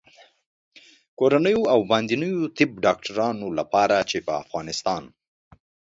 [1.17, 5.03] کورنیو او باندنیو طب ډاکټرانو لپاره چې په افغانستان